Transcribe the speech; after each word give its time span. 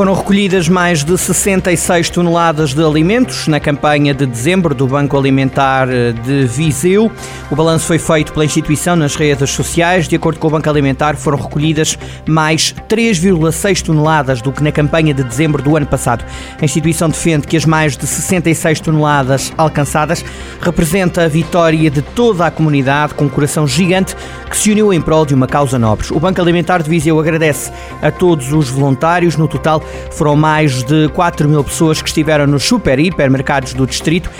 Foram 0.00 0.14
recolhidas 0.14 0.66
mais 0.66 1.04
de 1.04 1.18
66 1.18 2.08
toneladas 2.08 2.72
de 2.72 2.82
alimentos 2.82 3.46
na 3.46 3.60
campanha 3.60 4.14
de 4.14 4.24
dezembro 4.24 4.74
do 4.74 4.86
Banco 4.86 5.14
Alimentar 5.14 5.88
de 6.24 6.46
Viseu. 6.46 7.12
O 7.50 7.54
balanço 7.54 7.84
foi 7.84 7.98
feito 7.98 8.32
pela 8.32 8.46
instituição 8.46 8.96
nas 8.96 9.14
redes 9.14 9.50
sociais. 9.50 10.08
De 10.08 10.16
acordo 10.16 10.40
com 10.40 10.48
o 10.48 10.50
Banco 10.52 10.70
Alimentar, 10.70 11.16
foram 11.16 11.36
recolhidas 11.36 11.98
mais 12.26 12.74
3,6 12.88 13.82
toneladas 13.82 14.40
do 14.40 14.50
que 14.50 14.62
na 14.62 14.72
campanha 14.72 15.12
de 15.12 15.22
dezembro 15.22 15.62
do 15.62 15.76
ano 15.76 15.84
passado. 15.84 16.24
A 16.58 16.64
instituição 16.64 17.10
defende 17.10 17.46
que 17.46 17.58
as 17.58 17.66
mais 17.66 17.94
de 17.94 18.06
66 18.06 18.80
toneladas 18.80 19.52
alcançadas 19.58 20.24
representa 20.62 21.24
a 21.24 21.28
vitória 21.28 21.90
de 21.90 22.00
toda 22.00 22.46
a 22.46 22.50
comunidade 22.50 23.12
com 23.12 23.26
um 23.26 23.28
coração 23.28 23.68
gigante 23.68 24.16
que 24.48 24.56
se 24.56 24.70
uniu 24.70 24.94
em 24.94 25.00
prol 25.00 25.26
de 25.26 25.34
uma 25.34 25.46
causa 25.46 25.78
nobre. 25.78 26.06
O 26.10 26.18
Banco 26.18 26.40
Alimentar 26.40 26.82
de 26.82 26.88
Viseu 26.88 27.20
agradece 27.20 27.70
a 28.00 28.10
todos 28.10 28.50
os 28.50 28.70
voluntários. 28.70 29.36
No 29.36 29.46
total, 29.46 29.82
foram 30.12 30.36
mais 30.36 30.82
de 30.82 31.08
4 31.10 31.48
mil 31.48 31.64
pessoas 31.64 32.00
que 32.02 32.08
estiveram 32.08 32.46
nos 32.46 32.64
super 32.64 32.98
e 32.98 33.08
hipermercados 33.08 33.74
do 33.74 33.86
distrito 33.86 34.30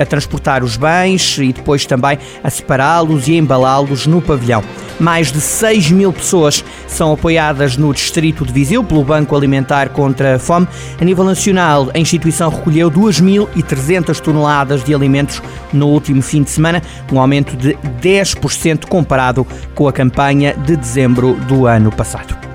a 0.00 0.04
transportar 0.04 0.62
os 0.62 0.76
bens 0.76 1.38
e 1.38 1.52
depois 1.52 1.86
também 1.86 2.18
a 2.42 2.50
separá-los 2.50 3.28
e 3.28 3.36
embalá-los 3.36 4.06
no 4.06 4.20
pavilhão. 4.20 4.62
Mais 4.98 5.30
de 5.30 5.40
6 5.40 5.90
mil 5.90 6.12
pessoas 6.12 6.64
são 6.86 7.12
apoiadas 7.12 7.76
no 7.76 7.92
distrito 7.92 8.44
de 8.44 8.52
Viseu 8.52 8.82
pelo 8.82 9.04
Banco 9.04 9.36
Alimentar 9.36 9.90
contra 9.90 10.36
a 10.36 10.38
Fome. 10.38 10.66
A 11.00 11.04
nível 11.04 11.24
nacional, 11.24 11.90
a 11.94 11.98
instituição 11.98 12.50
recolheu 12.50 12.90
2.300 12.90 14.18
toneladas 14.20 14.82
de 14.82 14.94
alimentos 14.94 15.42
no 15.72 15.88
último 15.88 16.22
fim 16.22 16.42
de 16.42 16.50
semana, 16.50 16.82
um 17.12 17.20
aumento 17.20 17.56
de 17.56 17.74
10% 18.00 18.86
comparado 18.86 19.46
com 19.74 19.86
a 19.86 19.92
campanha 19.92 20.54
de 20.54 20.76
dezembro 20.76 21.34
do 21.46 21.66
ano 21.66 21.92
passado. 21.92 22.45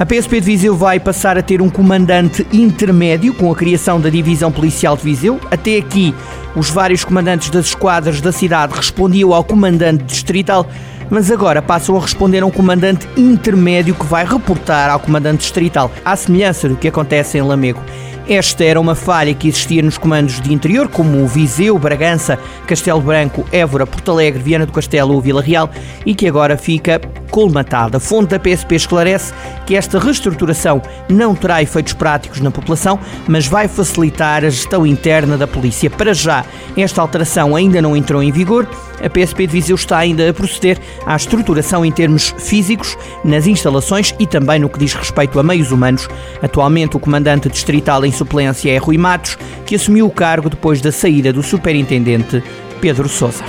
A 0.00 0.06
PSP 0.06 0.40
de 0.40 0.46
Viseu 0.46 0.74
vai 0.74 0.98
passar 0.98 1.36
a 1.36 1.42
ter 1.42 1.60
um 1.60 1.68
comandante 1.68 2.46
intermédio 2.50 3.34
com 3.34 3.52
a 3.52 3.54
criação 3.54 4.00
da 4.00 4.08
Divisão 4.08 4.50
Policial 4.50 4.96
de 4.96 5.02
Viseu. 5.02 5.38
Até 5.50 5.76
aqui, 5.76 6.14
os 6.54 6.70
vários 6.70 7.04
comandantes 7.04 7.50
das 7.50 7.66
esquadras 7.66 8.20
da 8.20 8.32
cidade 8.32 8.74
respondiam 8.74 9.32
ao 9.32 9.44
comandante 9.44 10.04
distrital, 10.04 10.66
mas 11.08 11.30
agora 11.30 11.60
passam 11.60 11.96
a 11.96 12.00
responder 12.00 12.42
a 12.42 12.46
um 12.46 12.50
comandante 12.50 13.08
intermédio 13.16 13.94
que 13.94 14.06
vai 14.06 14.24
reportar 14.24 14.90
ao 14.90 15.00
comandante 15.00 15.40
distrital, 15.40 15.90
à 16.04 16.14
semelhança 16.16 16.68
do 16.68 16.76
que 16.76 16.88
acontece 16.88 17.38
em 17.38 17.42
Lamego. 17.42 17.80
Esta 18.28 18.62
era 18.62 18.80
uma 18.80 18.94
falha 18.94 19.34
que 19.34 19.48
existia 19.48 19.82
nos 19.82 19.98
comandos 19.98 20.40
de 20.40 20.52
interior, 20.52 20.86
como 20.86 21.26
Viseu, 21.26 21.76
Bragança, 21.76 22.38
Castelo 22.64 23.00
Branco, 23.00 23.44
Évora, 23.50 23.84
Porto 23.84 24.12
Alegre, 24.12 24.40
Viana 24.40 24.64
do 24.64 24.72
Castelo 24.72 25.14
ou 25.14 25.20
Vila 25.20 25.42
Real, 25.42 25.68
e 26.06 26.14
que 26.14 26.28
agora 26.28 26.56
fica 26.56 27.00
colmatada. 27.30 27.96
A 27.96 28.00
fonte 28.00 28.30
da 28.30 28.38
PSP 28.38 28.76
esclarece 28.76 29.32
que 29.66 29.74
esta 29.74 29.98
reestruturação 29.98 30.80
não 31.08 31.34
terá 31.34 31.60
efeitos 31.60 31.92
práticos 31.92 32.40
na 32.40 32.52
população, 32.52 33.00
mas 33.26 33.48
vai 33.48 33.66
facilitar 33.66 34.44
a 34.44 34.50
gestão 34.50 34.86
interna 34.86 35.36
da 35.36 35.48
polícia. 35.48 35.90
Para 35.90 36.14
já, 36.14 36.39
esta 36.76 37.00
alteração 37.00 37.56
ainda 37.56 37.80
não 37.80 37.96
entrou 37.96 38.22
em 38.22 38.30
vigor. 38.30 38.68
A 39.02 39.08
PSP 39.08 39.46
de 39.46 39.52
Viseu 39.52 39.76
está 39.76 39.98
ainda 39.98 40.28
a 40.28 40.34
proceder 40.34 40.78
à 41.06 41.16
estruturação 41.16 41.84
em 41.84 41.90
termos 41.92 42.34
físicos 42.38 42.96
nas 43.24 43.46
instalações 43.46 44.14
e 44.18 44.26
também 44.26 44.58
no 44.58 44.68
que 44.68 44.78
diz 44.78 44.92
respeito 44.94 45.38
a 45.38 45.42
meios 45.42 45.72
humanos. 45.72 46.08
Atualmente, 46.42 46.96
o 46.96 47.00
comandante 47.00 47.48
distrital 47.48 48.04
em 48.04 48.12
suplência 48.12 48.70
é 48.70 48.76
Rui 48.76 48.98
Matos, 48.98 49.38
que 49.64 49.74
assumiu 49.74 50.06
o 50.06 50.10
cargo 50.10 50.50
depois 50.50 50.80
da 50.80 50.92
saída 50.92 51.32
do 51.32 51.42
superintendente 51.42 52.42
Pedro 52.80 53.08
Sousa. 53.08 53.44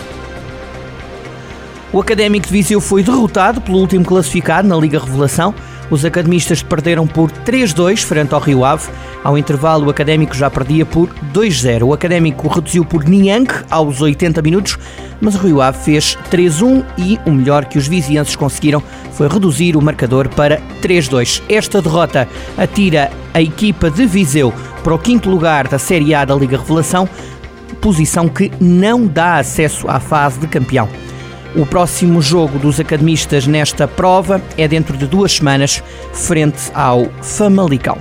O 1.94 2.00
Académico 2.00 2.48
de 2.48 2.54
Viseu 2.54 2.80
foi 2.80 3.04
derrotado 3.04 3.60
pelo 3.60 3.78
último 3.78 4.06
classificado 4.06 4.66
na 4.66 4.78
Liga 4.78 4.98
Revelação. 4.98 5.54
Os 5.92 6.06
academistas 6.06 6.64
perderam 6.64 7.06
por 7.06 7.30
3-2 7.30 8.02
frente 8.04 8.34
ao 8.34 8.40
Rio 8.40 8.64
Ave. 8.64 8.90
Ao 9.22 9.38
intervalo, 9.38 9.88
o 9.88 9.90
Académico 9.90 10.34
já 10.34 10.50
perdia 10.50 10.86
por 10.86 11.10
2-0. 11.34 11.84
O 11.84 11.94
Académico 11.94 12.48
reduziu 12.48 12.86
por 12.86 13.04
Niang 13.04 13.54
aos 13.70 14.02
80 14.02 14.42
minutos, 14.42 14.80
mas 15.20 15.36
o 15.36 15.40
Rio 15.40 15.62
Ave 15.62 15.78
fez 15.80 16.18
3-1 16.32 16.86
e 16.98 17.20
o 17.26 17.32
melhor 17.32 17.66
que 17.66 17.78
os 17.78 17.90
vizienses 17.90 18.38
conseguiram 18.38 18.82
foi 19.12 19.28
reduzir 19.28 19.76
o 19.76 19.82
marcador 19.82 20.30
para 20.30 20.62
3-2. 20.82 21.44
Esta 21.50 21.82
derrota 21.82 22.28
atira 22.58 23.12
a 23.34 23.42
equipa 23.42 23.92
de 23.92 24.06
Viseu 24.06 24.54
para 24.82 24.96
o 24.96 25.00
quinto 25.00 25.30
lugar 25.30 25.68
da 25.68 25.78
Série 25.78 26.16
A 26.16 26.24
da 26.24 26.34
Liga 26.34 26.58
Revelação, 26.58 27.08
posição 27.82 28.30
que 28.30 28.50
não 28.62 29.06
dá 29.06 29.36
acesso 29.36 29.90
à 29.90 30.00
fase 30.00 30.40
de 30.40 30.48
campeão. 30.48 30.88
O 31.54 31.66
próximo 31.66 32.22
jogo 32.22 32.58
dos 32.58 32.80
academistas 32.80 33.46
nesta 33.46 33.86
prova 33.86 34.42
é 34.58 34.70
dentro 34.70 34.96
de 34.96 35.06
duas 35.06 35.34
semanas, 35.34 35.84
frente 36.14 36.72
ao 36.74 37.08
Famalicão. 37.22 37.98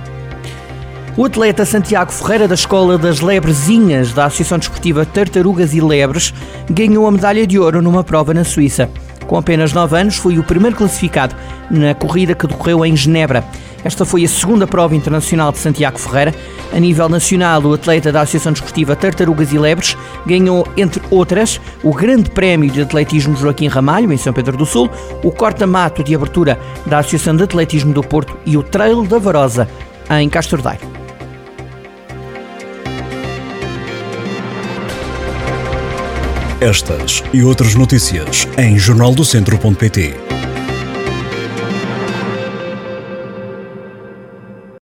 O 1.17 1.25
atleta 1.25 1.65
Santiago 1.65 2.13
Ferreira, 2.13 2.47
da 2.47 2.55
Escola 2.55 2.97
das 2.97 3.19
Lebrezinhas 3.19 4.13
da 4.13 4.25
Associação 4.25 4.57
Desportiva 4.57 5.05
Tartarugas 5.05 5.73
e 5.73 5.81
Lebres, 5.81 6.33
ganhou 6.69 7.05
a 7.05 7.11
medalha 7.11 7.45
de 7.45 7.59
ouro 7.59 7.81
numa 7.81 8.05
prova 8.05 8.33
na 8.33 8.45
Suíça. 8.45 8.89
Com 9.27 9.37
apenas 9.37 9.73
9 9.73 9.97
anos, 9.97 10.15
foi 10.15 10.39
o 10.39 10.43
primeiro 10.43 10.77
classificado 10.77 11.35
na 11.69 11.93
corrida 11.93 12.33
que 12.33 12.47
decorreu 12.47 12.85
em 12.85 12.95
Genebra. 12.95 13.43
Esta 13.83 14.05
foi 14.05 14.23
a 14.23 14.27
segunda 14.27 14.67
prova 14.67 14.95
internacional 14.95 15.51
de 15.51 15.57
Santiago 15.57 15.99
Ferreira. 15.99 16.33
A 16.73 16.79
nível 16.79 17.09
nacional, 17.09 17.61
o 17.63 17.73
atleta 17.73 18.11
da 18.11 18.21
Associação 18.21 18.51
Desportiva 18.51 18.95
Tartarugas 18.95 19.51
e 19.51 19.57
Lebres 19.57 19.97
ganhou, 20.25 20.67
entre 20.77 21.01
outras, 21.09 21.59
o 21.83 21.93
Grande 21.93 22.29
Prémio 22.29 22.69
de 22.69 22.81
Atletismo 22.81 23.35
Joaquim 23.35 23.67
Ramalho, 23.67 24.11
em 24.11 24.17
São 24.17 24.33
Pedro 24.33 24.55
do 24.55 24.65
Sul, 24.65 24.89
o 25.23 25.31
corta-mato 25.31 26.03
de 26.03 26.15
abertura 26.15 26.59
da 26.85 26.99
Associação 26.99 27.35
de 27.35 27.43
Atletismo 27.43 27.93
do 27.93 28.03
Porto 28.03 28.37
e 28.45 28.55
o 28.57 28.63
Trail 28.63 29.03
da 29.03 29.17
Varosa, 29.17 29.67
em 30.09 30.29
Castordeiro. 30.29 31.01
Estas 36.61 37.23
e 37.33 37.41
outras 37.41 37.73
notícias 37.73 38.47
em 38.55 38.77
jornaldocentro.pt. 38.77 40.13